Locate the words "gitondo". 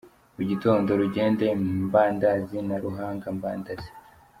0.49-0.89